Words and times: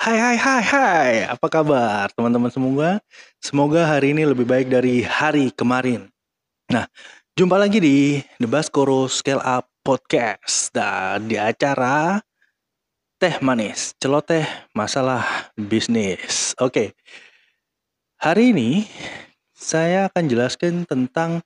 Hai 0.00 0.16
hai 0.16 0.36
hai 0.40 0.62
hai, 0.64 1.12
apa 1.28 1.44
kabar 1.52 2.08
teman-teman 2.16 2.48
semua? 2.48 3.04
Semoga 3.36 3.84
hari 3.84 4.16
ini 4.16 4.24
lebih 4.24 4.48
baik 4.48 4.72
dari 4.72 5.04
hari 5.04 5.52
kemarin. 5.52 6.08
Nah, 6.72 6.88
jumpa 7.36 7.60
lagi 7.60 7.84
di 7.84 8.16
The 8.40 8.48
Baskoro 8.48 9.12
Scale 9.12 9.44
Up 9.44 9.68
Podcast 9.84 10.72
dan 10.72 11.28
di 11.28 11.36
acara 11.36 12.16
Teh 13.20 13.44
Manis, 13.44 13.92
celoteh 14.00 14.48
masalah 14.72 15.52
bisnis. 15.60 16.56
Oke, 16.56 16.96
hari 18.16 18.56
ini 18.56 18.88
saya 19.52 20.08
akan 20.08 20.24
jelaskan 20.32 20.88
tentang 20.88 21.44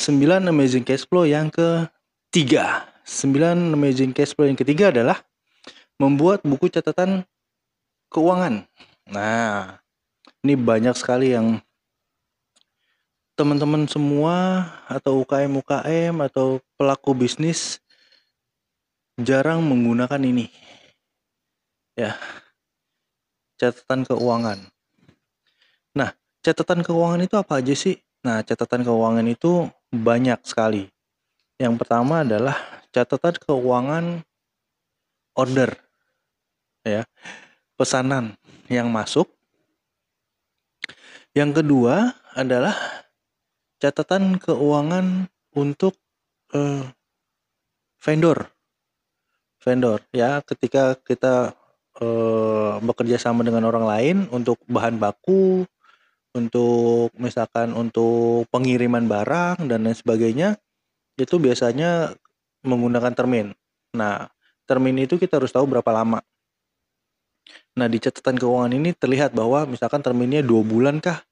9 0.00 0.24
amazing 0.48 0.88
cash 0.88 1.04
flow 1.04 1.28
yang 1.28 1.52
ketiga. 1.52 2.88
9 3.04 3.76
amazing 3.76 4.16
cash 4.16 4.32
flow 4.32 4.48
yang 4.48 4.56
ketiga 4.56 4.88
adalah 4.88 5.20
membuat 6.00 6.40
buku 6.48 6.72
catatan 6.72 7.28
keuangan. 8.14 8.62
Nah, 9.10 9.82
ini 10.46 10.54
banyak 10.54 10.94
sekali 10.94 11.34
yang 11.34 11.58
teman-teman 13.34 13.90
semua 13.90 14.70
atau 14.86 15.26
UKM-UKM 15.26 16.14
atau 16.30 16.62
pelaku 16.78 17.10
bisnis 17.18 17.82
jarang 19.18 19.66
menggunakan 19.66 20.22
ini. 20.22 20.46
Ya. 21.98 22.14
Catatan 23.58 24.06
keuangan. 24.06 24.62
Nah, 25.98 26.14
catatan 26.46 26.86
keuangan 26.86 27.22
itu 27.22 27.34
apa 27.34 27.58
aja 27.58 27.74
sih? 27.74 27.98
Nah, 28.22 28.46
catatan 28.46 28.86
keuangan 28.86 29.26
itu 29.26 29.66
banyak 29.90 30.38
sekali. 30.46 30.86
Yang 31.58 31.74
pertama 31.82 32.22
adalah 32.22 32.58
catatan 32.94 33.34
keuangan 33.42 34.22
order. 35.34 35.74
Ya 36.86 37.06
pesanan 37.74 38.38
yang 38.70 38.90
masuk. 38.90 39.30
Yang 41.34 41.62
kedua 41.62 42.14
adalah 42.34 42.74
catatan 43.82 44.38
keuangan 44.38 45.26
untuk 45.58 45.98
uh, 46.54 46.86
vendor. 47.98 48.48
Vendor 49.58 49.98
ya, 50.14 50.44
ketika 50.46 50.94
kita 51.02 51.58
uh, 51.98 52.78
bekerja 52.78 53.18
sama 53.18 53.42
dengan 53.42 53.66
orang 53.66 53.86
lain 53.86 54.16
untuk 54.30 54.62
bahan 54.70 55.00
baku, 55.00 55.66
untuk 56.34 57.10
misalkan 57.18 57.74
untuk 57.74 58.46
pengiriman 58.50 59.06
barang 59.06 59.66
dan 59.66 59.86
lain 59.86 59.96
sebagainya, 59.98 60.58
itu 61.18 61.38
biasanya 61.38 62.14
menggunakan 62.66 63.14
termin. 63.14 63.54
Nah, 63.94 64.26
termin 64.66 65.06
itu 65.06 65.18
kita 65.18 65.38
harus 65.38 65.54
tahu 65.54 65.66
berapa 65.70 65.90
lama 65.94 66.22
Nah, 67.74 67.90
di 67.90 67.98
catatan 67.98 68.38
keuangan 68.38 68.70
ini 68.70 68.94
terlihat 68.94 69.34
bahwa 69.34 69.66
misalkan 69.66 69.98
terminnya 69.98 70.46
dua 70.46 70.62
bulan 70.62 71.02
kah, 71.02 71.26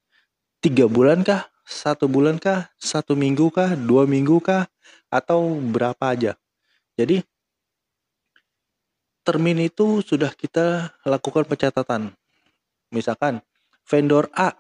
tiga 0.59 0.91
bulan 0.91 1.23
kah, 1.23 1.47
satu 1.63 2.11
bulan 2.11 2.43
kah, 2.43 2.67
satu 2.83 3.15
minggu 3.15 3.47
kah, 3.55 3.79
dua 3.79 4.11
minggu 4.11 4.43
kah, 4.43 4.67
atau 5.07 5.55
berapa 5.63 6.03
aja. 6.03 6.35
Jadi, 6.99 7.23
termin 9.23 9.71
itu 9.71 10.03
sudah 10.03 10.35
kita 10.35 10.91
lakukan 11.07 11.47
pencatatan. 11.47 12.11
Misalkan, 12.91 13.39
vendor 13.87 14.27
A 14.35 14.51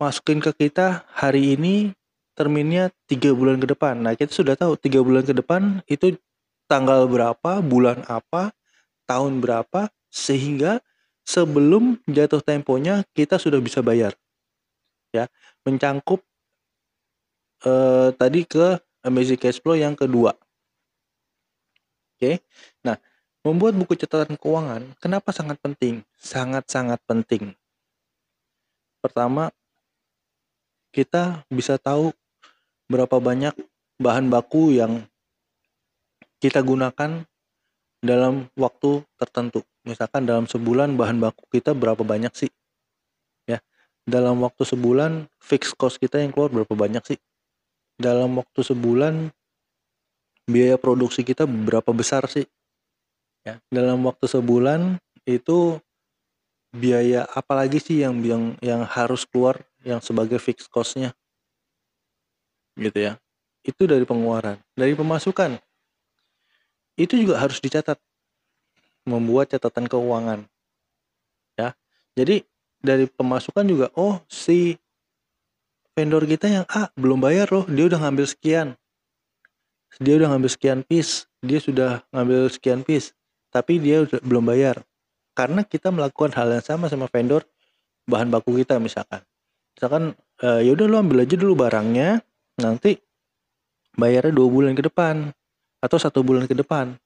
masukin 0.00 0.40
ke 0.40 0.56
kita 0.56 1.04
hari 1.12 1.60
ini 1.60 1.92
terminnya 2.32 2.88
tiga 3.04 3.36
bulan 3.36 3.60
ke 3.60 3.68
depan. 3.68 4.00
Nah, 4.00 4.16
kita 4.16 4.32
sudah 4.32 4.56
tahu 4.56 4.80
tiga 4.80 5.04
bulan 5.04 5.28
ke 5.28 5.36
depan 5.36 5.84
itu 5.90 6.16
tanggal 6.70 7.04
berapa, 7.04 7.60
bulan 7.60 8.00
apa, 8.08 8.56
tahun 9.04 9.44
berapa, 9.44 9.92
sehingga 10.08 10.80
sebelum 11.28 12.00
jatuh 12.08 12.40
temponya 12.40 13.04
kita 13.12 13.36
sudah 13.36 13.60
bisa 13.60 13.84
bayar. 13.84 14.16
Ya, 15.12 15.28
mencangkup 15.68 16.24
eh, 17.68 18.08
tadi 18.16 18.48
ke 18.48 18.80
amazing 19.04 19.36
cash 19.36 19.60
flow 19.60 19.76
yang 19.76 19.92
kedua. 19.92 20.32
Oke. 22.16 22.40
Nah, 22.80 22.96
membuat 23.44 23.76
buku 23.76 23.92
catatan 23.94 24.40
keuangan 24.40 24.96
kenapa 24.96 25.30
sangat 25.36 25.60
penting? 25.60 26.00
Sangat-sangat 26.16 26.98
penting. 27.04 27.52
Pertama, 29.04 29.52
kita 30.90 31.44
bisa 31.52 31.76
tahu 31.76 32.10
berapa 32.88 33.20
banyak 33.20 33.52
bahan 34.00 34.32
baku 34.32 34.74
yang 34.74 35.04
kita 36.40 36.64
gunakan 36.64 37.28
dalam 37.98 38.46
waktu 38.54 39.02
tertentu. 39.18 39.66
Misalkan 39.82 40.26
dalam 40.28 40.46
sebulan 40.46 40.94
bahan 40.94 41.18
baku 41.18 41.48
kita 41.50 41.74
berapa 41.74 42.00
banyak 42.02 42.30
sih? 42.34 42.50
Ya 43.48 43.58
dalam 44.06 44.40
waktu 44.44 44.62
sebulan 44.64 45.26
fix 45.42 45.74
cost 45.74 45.98
kita 45.98 46.22
yang 46.22 46.30
keluar 46.30 46.52
berapa 46.52 46.74
banyak 46.74 47.02
sih? 47.04 47.18
Dalam 47.98 48.38
waktu 48.38 48.60
sebulan 48.62 49.34
biaya 50.48 50.78
produksi 50.78 51.26
kita 51.26 51.44
berapa 51.44 51.90
besar 51.90 52.30
sih? 52.30 52.46
Ya 53.42 53.58
dalam 53.72 54.04
waktu 54.06 54.30
sebulan 54.30 55.02
itu 55.26 55.82
biaya 56.68 57.26
apa 57.32 57.56
lagi 57.56 57.80
sih 57.82 58.04
yang 58.04 58.20
yang 58.22 58.54
yang 58.62 58.82
harus 58.86 59.26
keluar 59.26 59.58
yang 59.82 59.98
sebagai 59.98 60.38
fix 60.38 60.70
costnya? 60.70 61.16
Gitu 62.78 63.10
ya. 63.10 63.18
Itu 63.66 63.90
dari 63.90 64.06
pengeluaran. 64.06 64.62
Dari 64.78 64.94
pemasukan 64.94 65.58
itu 66.98 67.14
juga 67.14 67.38
harus 67.38 67.62
dicatat 67.62 67.96
membuat 69.06 69.54
catatan 69.54 69.86
keuangan. 69.86 70.44
Ya. 71.54 71.72
Jadi 72.18 72.42
dari 72.82 73.06
pemasukan 73.06 73.64
juga 73.64 73.86
oh 73.94 74.18
si 74.26 74.76
vendor 75.94 76.26
kita 76.26 76.46
yang 76.50 76.66
A 76.68 76.90
belum 76.98 77.22
bayar 77.22 77.48
loh, 77.48 77.64
dia 77.70 77.86
udah 77.86 78.02
ngambil 78.02 78.26
sekian. 78.26 78.74
Dia 80.02 80.20
udah 80.20 80.34
ngambil 80.34 80.50
sekian 80.52 80.80
piece, 80.84 81.26
dia 81.40 81.58
sudah 81.58 82.04
ngambil 82.12 82.52
sekian 82.52 82.84
piece, 82.84 83.16
tapi 83.48 83.80
dia 83.80 84.04
udah 84.04 84.20
belum 84.20 84.44
bayar. 84.46 84.82
Karena 85.32 85.62
kita 85.62 85.94
melakukan 85.94 86.34
hal 86.34 86.50
yang 86.54 86.62
sama 86.66 86.90
sama 86.90 87.06
vendor 87.08 87.46
bahan 88.10 88.28
baku 88.30 88.58
kita 88.58 88.78
misalkan. 88.82 89.22
Misalkan 89.74 90.14
e, 90.42 90.66
ya 90.66 90.70
udah 90.74 90.86
lo 90.86 90.96
ambil 90.98 91.22
aja 91.22 91.34
dulu 91.38 91.54
barangnya, 91.54 92.22
nanti 92.58 92.98
bayarnya 93.94 94.34
dua 94.34 94.48
bulan 94.50 94.74
ke 94.74 94.82
depan 94.86 95.34
atau 95.78 95.98
satu 95.98 96.22
bulan 96.26 96.46
ke 96.46 96.54
depan 96.54 96.98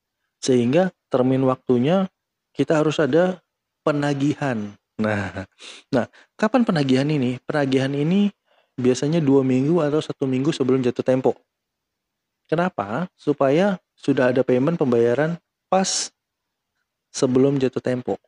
sehingga 0.42 0.90
termin 1.12 1.44
waktunya 1.46 2.10
kita 2.52 2.82
harus 2.82 2.98
ada 2.98 3.40
penagihan. 3.86 4.74
Nah, 4.98 5.46
nah 5.88 6.06
kapan 6.36 6.66
penagihan 6.66 7.08
ini? 7.08 7.38
Penagihan 7.46 7.92
ini 7.94 8.28
biasanya 8.76 9.22
dua 9.22 9.46
minggu 9.46 9.80
atau 9.80 10.00
satu 10.02 10.24
minggu 10.26 10.50
sebelum 10.50 10.82
jatuh 10.82 11.04
tempo. 11.04 11.36
Kenapa? 12.50 13.08
Supaya 13.16 13.78
sudah 13.96 14.34
ada 14.34 14.42
payment 14.42 14.76
pembayaran 14.76 15.38
pas 15.70 16.10
sebelum 17.14 17.56
jatuh 17.56 17.80
tempo. 17.80 18.18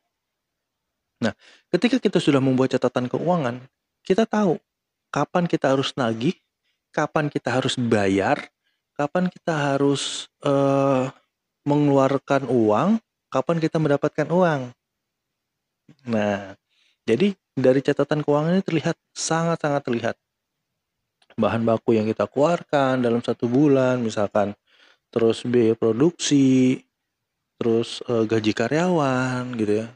Nah, 1.19 1.33
ketika 1.73 1.97
kita 1.99 2.17
sudah 2.21 2.39
membuat 2.39 2.75
catatan 2.75 3.09
keuangan, 3.09 3.59
kita 4.05 4.23
tahu 4.25 4.61
kapan 5.09 5.45
kita 5.49 5.73
harus 5.73 5.93
nagih, 5.95 6.35
kapan 6.91 7.31
kita 7.31 7.49
harus 7.53 7.79
bayar, 7.79 8.51
kapan 8.95 9.27
kita 9.27 9.53
harus 9.75 10.31
uh, 10.47 11.11
mengeluarkan 11.67 12.47
uang, 12.47 12.97
kapan 13.27 13.57
kita 13.59 13.77
mendapatkan 13.77 14.27
uang. 14.31 14.71
Nah, 16.07 16.55
jadi 17.05 17.35
dari 17.53 17.79
catatan 17.83 18.23
keuangan 18.25 18.57
ini 18.57 18.63
terlihat 18.65 18.97
sangat-sangat 19.13 19.83
terlihat 19.85 20.15
bahan 21.35 21.67
baku 21.67 21.99
yang 21.99 22.07
kita 22.07 22.25
keluarkan 22.31 23.03
dalam 23.03 23.19
satu 23.19 23.51
bulan, 23.51 23.99
misalkan 23.99 24.55
terus 25.11 25.43
biaya 25.43 25.75
produksi, 25.75 26.79
terus 27.59 27.99
e, 28.07 28.23
gaji 28.23 28.51
karyawan 28.55 29.51
gitu 29.59 29.83
ya. 29.83 29.87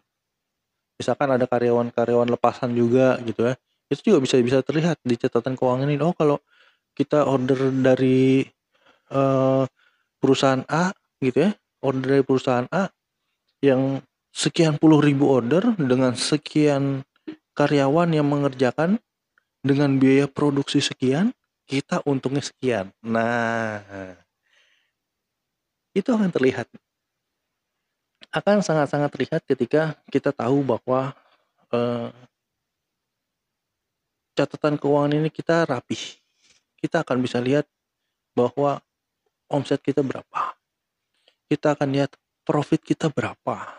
Misalkan 0.99 1.31
ada 1.31 1.47
karyawan-karyawan 1.47 2.27
lepasan 2.27 2.75
juga 2.75 3.15
gitu 3.23 3.47
ya. 3.47 3.53
Itu 3.87 4.11
juga 4.13 4.19
bisa 4.19 4.35
bisa 4.43 4.59
terlihat 4.59 4.99
di 5.01 5.15
catatan 5.15 5.55
keuangan 5.55 5.87
ini. 5.87 6.03
Oh, 6.03 6.11
kalau 6.11 6.43
kita 6.91 7.23
order 7.23 7.71
dari 7.71 8.43
e, 9.09 9.21
perusahaan 10.21 10.63
A 10.69 10.93
gitu 11.19 11.49
ya 11.49 11.51
order 11.83 12.21
dari 12.21 12.23
perusahaan 12.23 12.69
A 12.71 12.87
yang 13.59 13.99
sekian 14.31 14.79
puluh 14.79 15.03
ribu 15.03 15.27
order 15.27 15.75
dengan 15.75 16.15
sekian 16.15 17.03
karyawan 17.57 18.15
yang 18.15 18.29
mengerjakan 18.29 19.01
dengan 19.59 19.99
biaya 19.99 20.31
produksi 20.31 20.79
sekian 20.79 21.35
kita 21.67 22.01
untungnya 22.07 22.41
sekian. 22.41 22.89
Nah 23.03 23.83
itu 25.93 26.09
akan 26.09 26.31
terlihat. 26.31 26.65
Akan 28.29 28.61
sangat-sangat 28.61 29.09
terlihat 29.11 29.41
ketika 29.45 29.97
kita 30.07 30.29
tahu 30.31 30.61
bahwa 30.61 31.11
eh, 31.73 32.09
catatan 34.37 34.79
keuangan 34.79 35.17
ini 35.19 35.29
kita 35.33 35.67
rapih. 35.67 35.99
Kita 36.79 37.03
akan 37.03 37.17
bisa 37.19 37.43
lihat 37.43 37.67
bahwa 38.31 38.79
omset 39.49 39.81
kita 39.81 40.05
berapa. 40.05 40.55
Kita 41.49 41.73
akan 41.73 41.89
lihat 41.93 42.13
profit 42.45 42.81
kita 42.81 43.09
berapa. 43.09 43.77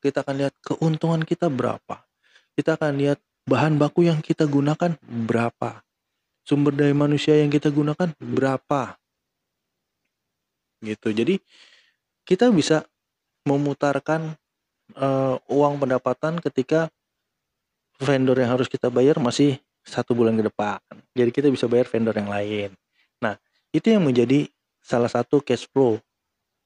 kita 0.00 0.24
akan 0.24 0.36
lihat 0.40 0.56
keuntungan 0.64 1.20
kita 1.28 1.52
berapa. 1.52 2.08
Kita 2.56 2.80
akan 2.80 2.96
lihat 2.96 3.20
bahan 3.44 3.76
baku 3.76 4.08
yang 4.08 4.24
kita 4.24 4.48
gunakan 4.48 4.96
berapa. 5.04 5.84
Sumber 6.40 6.72
daya 6.72 6.96
manusia 6.96 7.36
yang 7.36 7.52
kita 7.52 7.68
gunakan 7.68 8.16
berapa. 8.16 8.96
Gitu. 10.80 11.08
Jadi 11.12 11.36
kita 12.24 12.48
bisa 12.48 12.88
memutarkan 13.44 14.40
uh, 14.96 15.36
uang 15.52 15.76
pendapatan 15.76 16.40
ketika 16.40 16.88
vendor 18.00 18.40
yang 18.40 18.56
harus 18.56 18.72
kita 18.72 18.88
bayar 18.88 19.20
masih 19.20 19.60
satu 19.84 20.16
bulan 20.16 20.36
ke 20.40 20.48
depan. 20.48 20.80
Jadi 21.12 21.30
kita 21.30 21.48
bisa 21.52 21.68
bayar 21.68 21.88
vendor 21.88 22.16
yang 22.16 22.32
lain. 22.32 22.70
Nah, 23.20 23.36
itu 23.72 23.92
yang 23.92 24.04
menjadi 24.04 24.48
salah 24.80 25.08
satu 25.08 25.44
cash 25.44 25.68
flow 25.70 26.00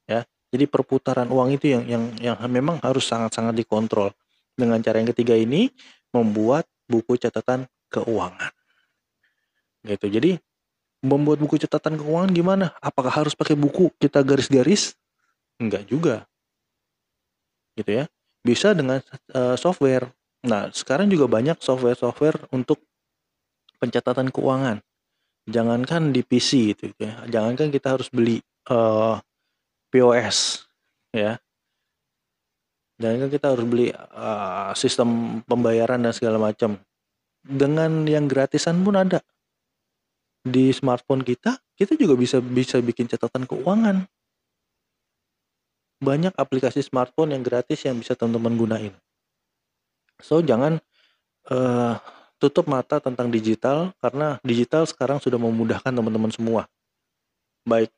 ya. 0.09 0.25
Jadi 0.55 0.71
perputaran 0.71 1.27
uang 1.27 1.59
itu 1.59 1.75
yang 1.75 1.83
yang 1.85 2.05
yang 2.23 2.37
memang 2.47 2.79
harus 2.79 3.05
sangat-sangat 3.07 3.59
dikontrol. 3.59 4.15
Dengan 4.55 4.79
cara 4.79 5.03
yang 5.03 5.11
ketiga 5.11 5.35
ini 5.35 5.67
membuat 6.15 6.71
buku 6.87 7.19
catatan 7.19 7.67
keuangan. 7.91 8.55
Gitu. 9.83 10.07
Jadi 10.07 10.31
membuat 11.03 11.43
buku 11.43 11.59
catatan 11.59 11.99
keuangan 11.99 12.31
gimana? 12.31 12.67
Apakah 12.79 13.11
harus 13.11 13.35
pakai 13.35 13.59
buku 13.59 13.91
kita 13.99 14.23
garis-garis? 14.23 14.95
Enggak 15.59 15.91
juga. 15.91 16.25
Gitu 17.75 17.91
ya. 17.91 18.05
Bisa 18.47 18.73
dengan 18.73 19.03
uh, 19.35 19.59
software. 19.59 20.07
Nah, 20.47 20.71
sekarang 20.71 21.11
juga 21.11 21.27
banyak 21.27 21.59
software-software 21.59 22.53
untuk 22.55 22.79
pencatatan 23.83 24.31
keuangan. 24.31 24.81
Jangankan 25.45 26.13
di 26.15 26.25
PC 26.25 26.73
gitu 26.73 26.93
ya. 26.97 27.21
Jangankan 27.29 27.69
kita 27.69 27.97
harus 27.97 28.09
beli 28.09 28.41
uh, 28.73 29.21
POS 29.93 30.65
ya. 31.13 31.37
Dan 32.95 33.21
kan 33.21 33.29
kita 33.29 33.53
harus 33.53 33.67
beli 33.67 33.93
uh, 33.93 34.73
sistem 34.73 35.41
pembayaran 35.45 36.01
dan 36.01 36.15
segala 36.17 36.41
macam. 36.41 36.81
Dengan 37.45 38.09
yang 38.09 38.25
gratisan 38.25 38.81
pun 38.81 38.97
ada. 38.97 39.21
Di 40.45 40.73
smartphone 40.73 41.25
kita 41.25 41.61
kita 41.77 41.99
juga 41.99 42.15
bisa 42.17 42.41
bisa 42.41 42.81
bikin 42.81 43.11
catatan 43.11 43.45
keuangan. 43.45 44.09
Banyak 46.01 46.37
aplikasi 46.37 46.81
smartphone 46.81 47.37
yang 47.37 47.43
gratis 47.45 47.85
yang 47.85 48.01
bisa 48.01 48.17
teman-teman 48.17 48.57
gunain. 48.57 48.95
So 50.23 50.41
jangan 50.41 50.81
uh, 51.53 51.99
tutup 52.45 52.69
mata 52.69 53.01
tentang 53.01 53.33
digital 53.33 53.97
karena 54.05 54.37
digital 54.45 54.85
sekarang 54.85 55.17
sudah 55.17 55.41
memudahkan 55.41 55.89
teman-teman 55.89 56.29
semua 56.29 56.69
baik 57.65 57.91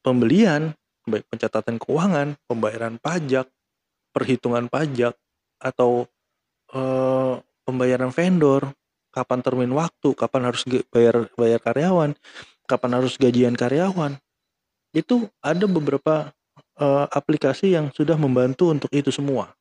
pembelian, 0.00 0.72
baik 1.04 1.28
pencatatan 1.28 1.76
keuangan, 1.76 2.40
pembayaran 2.48 2.96
pajak, 2.96 3.46
perhitungan 4.16 4.66
pajak, 4.72 5.12
atau 5.60 6.08
uh, 6.72 7.36
pembayaran 7.68 8.08
vendor, 8.08 8.72
kapan 9.12 9.44
termin 9.44 9.72
waktu, 9.76 10.16
kapan 10.16 10.48
harus 10.48 10.64
bayar 10.88 11.28
bayar 11.36 11.60
karyawan, 11.60 12.10
kapan 12.64 12.90
harus 12.96 13.20
gajian 13.20 13.52
karyawan. 13.52 14.16
Itu 14.96 15.28
ada 15.44 15.68
beberapa 15.68 16.32
uh, 16.80 17.06
aplikasi 17.12 17.76
yang 17.76 17.92
sudah 17.92 18.16
membantu 18.16 18.72
untuk 18.72 18.88
itu 18.88 19.12
semua. 19.12 19.52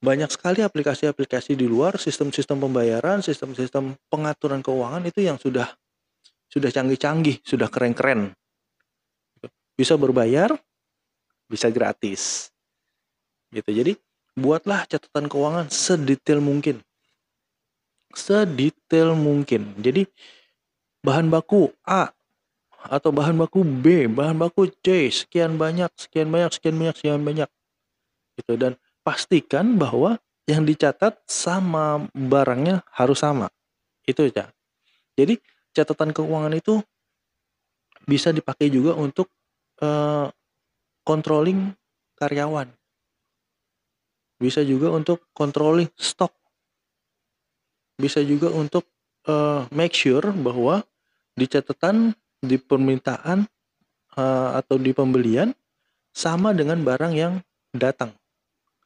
Ya. 0.00 0.06
Banyak 0.08 0.32
sekali 0.32 0.64
aplikasi-aplikasi 0.64 1.60
di 1.60 1.68
luar 1.68 2.00
sistem-sistem 2.00 2.56
pembayaran, 2.56 3.20
sistem-sistem 3.20 4.00
pengaturan 4.08 4.64
keuangan 4.64 5.04
itu 5.04 5.20
yang 5.20 5.36
sudah 5.36 5.68
sudah 6.50 6.72
canggih-canggih, 6.72 7.44
sudah 7.44 7.68
keren-keren 7.68 8.34
bisa 9.80 9.96
berbayar, 9.96 10.52
bisa 11.48 11.72
gratis. 11.72 12.52
Gitu. 13.48 13.70
Jadi, 13.72 13.92
buatlah 14.36 14.84
catatan 14.84 15.24
keuangan 15.24 15.72
sedetail 15.72 16.44
mungkin. 16.44 16.84
Sedetail 18.12 19.16
mungkin. 19.16 19.72
Jadi, 19.80 20.04
bahan 21.00 21.32
baku 21.32 21.72
A 21.88 22.12
atau 22.92 23.08
bahan 23.08 23.40
baku 23.40 23.64
B, 23.64 24.04
bahan 24.04 24.36
baku 24.36 24.68
C, 24.84 25.08
sekian 25.08 25.56
banyak, 25.56 25.88
sekian 25.96 26.28
banyak, 26.28 26.52
sekian 26.52 26.76
banyak, 26.76 26.94
sekian 27.00 27.24
banyak. 27.24 27.48
Gitu 28.36 28.52
dan 28.60 28.76
pastikan 29.10 29.74
bahwa 29.74 30.22
yang 30.46 30.62
dicatat 30.62 31.18
sama 31.26 32.06
barangnya 32.14 32.86
harus 32.94 33.26
sama. 33.26 33.50
Itu 34.06 34.30
ya. 34.30 34.46
Jadi 35.18 35.34
catatan 35.74 36.14
keuangan 36.14 36.54
itu 36.54 36.78
bisa 38.06 38.30
dipakai 38.30 38.70
juga 38.70 38.94
untuk 38.94 39.26
uh, 39.82 40.30
controlling 41.02 41.74
karyawan. 42.14 42.70
Bisa 44.38 44.62
juga 44.62 44.94
untuk 44.94 45.26
controlling 45.34 45.90
stok. 45.98 46.30
Bisa 47.98 48.22
juga 48.22 48.54
untuk 48.54 48.86
uh, 49.26 49.66
make 49.74 49.98
sure 49.98 50.30
bahwa 50.30 50.86
di 51.34 51.50
catatan, 51.50 52.14
di 52.38 52.62
permintaan 52.62 53.42
uh, 54.14 54.54
atau 54.54 54.78
di 54.78 54.94
pembelian 54.94 55.50
sama 56.14 56.54
dengan 56.54 56.78
barang 56.78 57.12
yang 57.18 57.42
datang. 57.74 58.19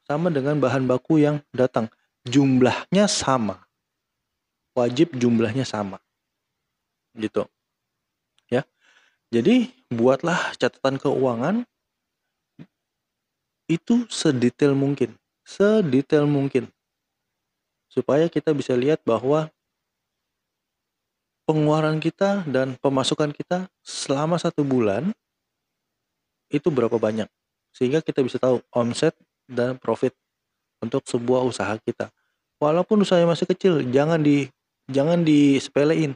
Sama 0.05 0.29
dengan 0.29 0.61
bahan 0.61 0.85
baku 0.85 1.19
yang 1.21 1.41
datang. 1.51 1.89
Jumlahnya 2.25 3.09
sama. 3.09 3.65
Wajib 4.77 5.17
jumlahnya 5.17 5.65
sama. 5.65 5.97
Gitu. 7.17 7.45
Jadi 9.35 9.67
buatlah 9.91 10.55
catatan 10.55 10.95
keuangan 10.95 11.67
itu 13.67 14.07
sedetail 14.07 14.71
mungkin, 14.71 15.17
sedetail 15.43 16.23
mungkin. 16.23 16.71
Supaya 17.91 18.31
kita 18.31 18.55
bisa 18.55 18.71
lihat 18.79 19.03
bahwa 19.03 19.51
pengeluaran 21.43 21.99
kita 21.99 22.47
dan 22.47 22.79
pemasukan 22.79 23.35
kita 23.35 23.67
selama 23.83 24.39
satu 24.39 24.63
bulan 24.63 25.11
itu 26.47 26.71
berapa 26.71 26.95
banyak. 26.95 27.27
Sehingga 27.75 27.99
kita 27.99 28.23
bisa 28.23 28.39
tahu 28.39 28.63
omset 28.71 29.19
dan 29.49 29.79
profit 29.79 30.13
untuk 30.81 31.05
sebuah 31.07 31.45
usaha 31.45 31.73
kita. 31.81 32.11
Walaupun 32.61 33.03
usahanya 33.03 33.33
masih 33.33 33.47
kecil, 33.49 33.81
jangan 33.89 34.21
di 34.21 34.49
jangan 34.89 35.21
disepelein. 35.25 36.13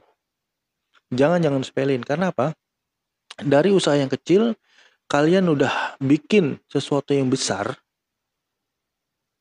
Jangan 1.09 1.41
jangan 1.41 1.61
sepelein 1.65 2.05
karena 2.05 2.29
apa? 2.29 2.53
dari 3.43 3.71
usaha 3.71 3.95
yang 3.95 4.11
kecil 4.11 4.55
kalian 5.09 5.47
udah 5.47 5.97
bikin 6.03 6.59
sesuatu 6.67 7.15
yang 7.15 7.31
besar 7.31 7.79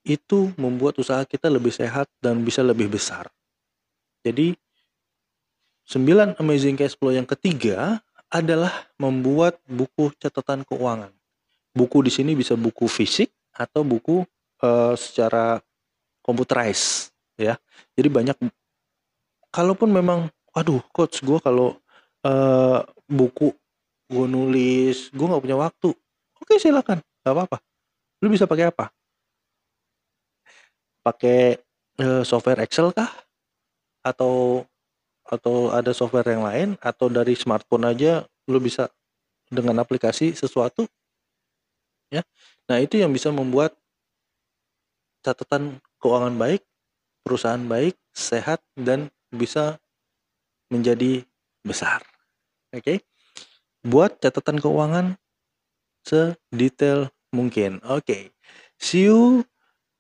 itu 0.07 0.55
membuat 0.57 0.97
usaha 0.97 1.21
kita 1.27 1.53
lebih 1.53 1.75
sehat 1.75 2.09
dan 2.23 2.41
bisa 2.41 2.65
lebih 2.65 2.89
besar. 2.89 3.29
Jadi 4.25 4.57
9 5.89 6.41
amazing 6.41 6.79
cash 6.81 6.97
flow 6.97 7.13
yang 7.13 7.29
ketiga 7.29 8.01
adalah 8.29 8.89
membuat 8.97 9.61
buku 9.69 10.13
catatan 10.17 10.65
keuangan. 10.65 11.13
Buku 11.77 12.01
di 12.05 12.13
sini 12.13 12.33
bisa 12.33 12.57
buku 12.57 12.89
fisik 12.89 13.29
atau 13.59 13.83
buku 13.83 14.23
uh, 14.63 14.95
secara 14.95 15.59
computerized 16.23 17.11
ya. 17.35 17.59
Jadi 17.99 18.09
banyak 18.09 18.37
kalaupun 19.51 19.91
memang 19.91 20.31
aduh 20.55 20.79
coach 20.95 21.19
gue 21.27 21.43
kalau 21.43 21.75
uh, 22.23 22.87
buku 23.11 23.51
gue 24.09 24.27
nulis 24.31 25.11
gue 25.11 25.27
nggak 25.27 25.43
punya 25.43 25.59
waktu. 25.59 25.91
Oke 26.39 26.63
silakan 26.63 27.03
nggak 27.27 27.35
apa-apa. 27.35 27.59
Lu 28.23 28.31
bisa 28.31 28.47
pakai 28.47 28.71
apa? 28.71 28.95
Pakai 31.03 31.59
uh, 31.99 32.23
software 32.23 32.63
Excel 32.63 32.95
kah? 32.95 33.11
Atau 34.07 34.63
atau 35.29 35.75
ada 35.75 35.91
software 35.93 36.31
yang 36.31 36.47
lain? 36.47 36.69
Atau 36.79 37.11
dari 37.11 37.35
smartphone 37.35 37.91
aja 37.91 38.23
lu 38.49 38.63
bisa 38.63 38.89
dengan 39.49 39.81
aplikasi 39.81 40.37
sesuatu 40.37 40.89
ya 42.09 42.23
nah 42.69 42.81
itu 42.81 43.01
yang 43.01 43.13
bisa 43.13 43.33
membuat 43.33 43.77
catatan 45.25 45.83
keuangan 46.01 46.35
baik 46.37 46.63
perusahaan 47.25 47.61
baik 47.61 47.97
sehat 48.15 48.65
dan 48.79 49.13
bisa 49.29 49.77
menjadi 50.73 51.25
besar 51.65 52.01
oke 52.73 52.81
okay? 52.81 52.99
buat 53.85 54.21
catatan 54.21 54.61
keuangan 54.61 55.17
sedetail 56.09 57.13
mungkin. 57.33 57.83
Oke. 57.85 58.05
Okay. 58.05 58.23
See 58.79 59.11
you 59.11 59.45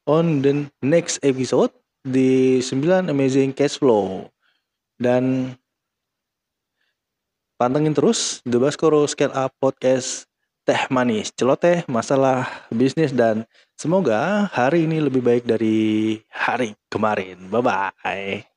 on 0.09 0.41
the 0.41 0.71
next 0.81 1.21
episode 1.21 1.75
di 2.07 2.62
9 2.65 3.11
Amazing 3.11 3.53
Cash 3.53 3.77
Flow. 3.83 4.31
Dan 4.99 5.55
pantengin 7.61 7.95
terus 7.95 8.41
The 8.47 8.59
Baskoro 8.59 9.07
Scale 9.07 9.35
Up 9.35 9.55
Podcast 9.61 10.27
Teh 10.68 10.84
Manis, 10.92 11.32
celoteh, 11.32 11.80
masalah 11.88 12.44
bisnis 12.68 13.16
dan 13.16 13.48
semoga 13.80 14.52
hari 14.52 14.84
ini 14.84 15.00
lebih 15.00 15.25
baik 15.25 15.48
dari 15.48 16.20
hari 16.28 16.76
kemarin. 16.92 17.48
Bye 17.48 17.64
bye. 17.64 18.48